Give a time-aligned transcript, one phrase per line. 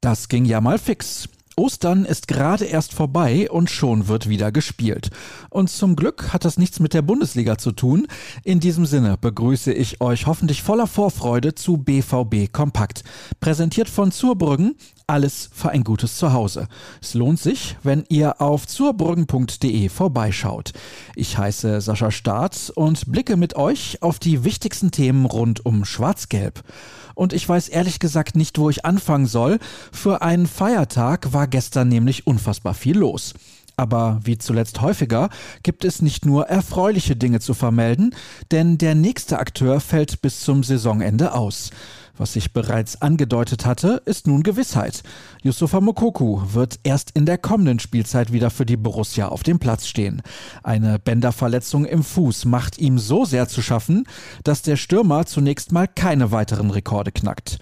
[0.00, 1.28] Das ging ja mal fix.
[1.56, 5.10] Ostern ist gerade erst vorbei und schon wird wieder gespielt.
[5.50, 8.06] Und zum Glück hat das nichts mit der Bundesliga zu tun.
[8.42, 13.04] In diesem Sinne begrüße ich euch hoffentlich voller Vorfreude zu BVB Kompakt.
[13.40, 14.74] Präsentiert von Zurbrüggen,
[15.10, 16.68] alles für ein gutes Zuhause.
[17.02, 20.72] Es lohnt sich, wenn ihr auf zurbrüggen.de vorbeischaut.
[21.16, 26.62] Ich heiße Sascha Staat und blicke mit euch auf die wichtigsten Themen rund um Schwarz-Gelb.
[27.14, 29.58] Und ich weiß ehrlich gesagt nicht, wo ich anfangen soll.
[29.90, 33.34] Für einen Feiertag war gestern nämlich unfassbar viel los.
[33.76, 35.28] Aber wie zuletzt häufiger
[35.62, 38.14] gibt es nicht nur erfreuliche Dinge zu vermelden,
[38.52, 41.70] denn der nächste Akteur fällt bis zum Saisonende aus.
[42.16, 45.02] Was ich bereits angedeutet hatte, ist nun Gewissheit.
[45.42, 49.86] Yusufa Mokoku wird erst in der kommenden Spielzeit wieder für die Borussia auf dem Platz
[49.86, 50.22] stehen.
[50.62, 54.06] Eine Bänderverletzung im Fuß macht ihm so sehr zu schaffen,
[54.44, 57.58] dass der Stürmer zunächst mal keine weiteren Rekorde knackt.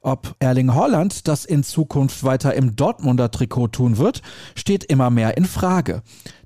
[0.00, 4.22] Ob Erling Holland das in Zukunft weiter im Dortmunder Trikot tun wird,
[4.54, 6.02] steht immer mehr in Frage.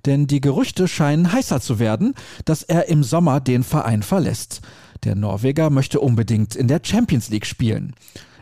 [0.07, 4.63] Denn die Gerüchte scheinen heißer zu werden, dass er im Sommer den Verein verlässt.
[5.05, 7.95] Der Norweger möchte unbedingt in der Champions League spielen.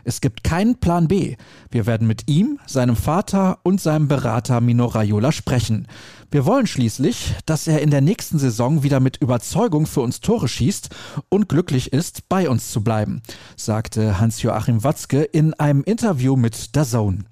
[0.03, 1.35] Es gibt keinen Plan B.
[1.69, 5.87] Wir werden mit ihm, seinem Vater und seinem Berater Mino Raiola sprechen.
[6.31, 10.47] Wir wollen schließlich, dass er in der nächsten Saison wieder mit Überzeugung für uns Tore
[10.47, 10.89] schießt
[11.29, 13.21] und glücklich ist, bei uns zu bleiben,
[13.55, 17.25] sagte Hans-Joachim Watzke in einem Interview mit DAZN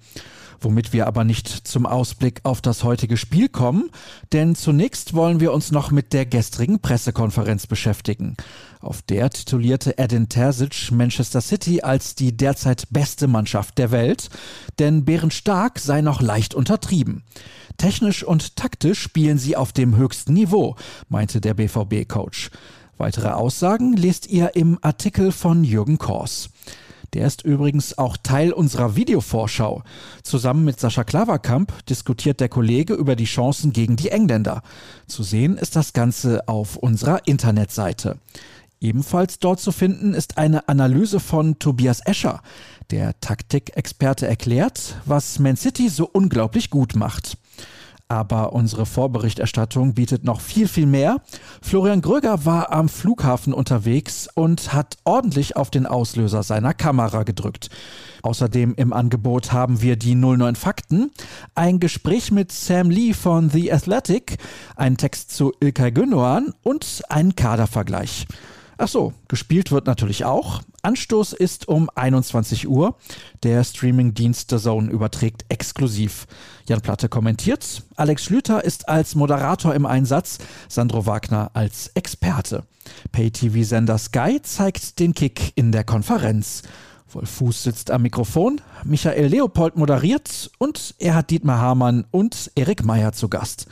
[0.60, 3.90] womit wir aber nicht zum Ausblick auf das heutige Spiel kommen,
[4.32, 8.36] denn zunächst wollen wir uns noch mit der gestrigen Pressekonferenz beschäftigen.
[8.80, 14.30] Auf der titulierte Edin Terzic Manchester City als die derzeit beste Mannschaft der Welt,
[14.78, 17.22] denn Bärenstark sei noch leicht untertrieben.
[17.76, 20.76] Technisch und taktisch spielen sie auf dem höchsten Niveau,
[21.08, 22.50] meinte der BVB-Coach.
[22.98, 26.50] Weitere Aussagen lest ihr im Artikel von Jürgen Kors.
[27.14, 29.82] Der ist übrigens auch Teil unserer Videovorschau.
[30.22, 34.62] Zusammen mit Sascha Klaverkamp diskutiert der Kollege über die Chancen gegen die Engländer.
[35.06, 38.18] Zu sehen ist das Ganze auf unserer Internetseite.
[38.80, 42.42] Ebenfalls dort zu finden ist eine Analyse von Tobias Escher.
[42.90, 47.36] Der Taktikexperte erklärt, was Man City so unglaublich gut macht.
[48.10, 51.18] Aber unsere Vorberichterstattung bietet noch viel, viel mehr.
[51.62, 57.70] Florian Gröger war am Flughafen unterwegs und hat ordentlich auf den Auslöser seiner Kamera gedrückt.
[58.22, 61.12] Außerdem im Angebot haben wir die 09 Fakten,
[61.54, 64.38] ein Gespräch mit Sam Lee von The Athletic,
[64.74, 68.26] ein Text zu Ilkay Gündoğan und einen Kadervergleich.
[68.82, 70.62] Ach so, gespielt wird natürlich auch.
[70.80, 72.96] Anstoß ist um 21 Uhr.
[73.42, 76.26] Der Streamingdienst The Zone überträgt exklusiv.
[76.66, 77.82] Jan Platte kommentiert.
[77.96, 80.38] Alex Schlüter ist als Moderator im Einsatz.
[80.70, 82.64] Sandro Wagner als Experte.
[83.12, 86.62] Pay-TV-Sender Sky zeigt den Kick in der Konferenz.
[87.12, 92.82] Wolf Fuß sitzt am Mikrofon, Michael Leopold moderiert und er hat Dietmar Hamann und Erik
[92.82, 93.66] Meyer zu Gast.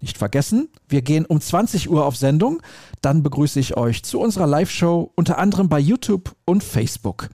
[0.00, 2.60] Nicht vergessen, wir gehen um 20 Uhr auf Sendung.
[3.00, 7.30] Dann begrüße ich euch zu unserer Live-Show, unter anderem bei YouTube und Facebook.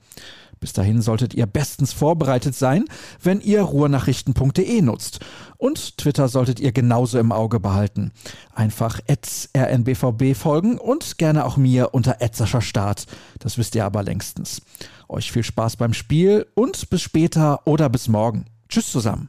[0.60, 2.84] Bis dahin solltet ihr bestens vorbereitet sein,
[3.22, 5.21] wenn ihr ruhrnachrichten.de nutzt.
[5.56, 8.12] Und Twitter solltet ihr genauso im Auge behalten.
[8.54, 12.19] Einfach rnbvb folgen und gerne auch mir unter
[12.60, 13.06] Start.
[13.38, 14.60] Das wisst ihr aber längstens.
[15.09, 18.44] Euch viel Spaß beim Spiel und bis später oder bis morgen.
[18.69, 19.28] Tschüss zusammen.